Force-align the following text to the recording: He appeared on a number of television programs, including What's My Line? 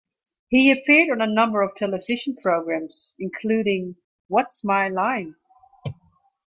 He 0.47 0.71
appeared 0.71 1.11
on 1.11 1.21
a 1.21 1.31
number 1.31 1.61
of 1.61 1.75
television 1.75 2.35
programs, 2.41 3.13
including 3.19 3.97
What's 4.29 4.65
My 4.65 4.89
Line? 4.89 5.35